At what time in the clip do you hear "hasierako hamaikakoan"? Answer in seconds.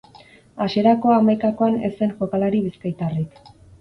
0.65-1.77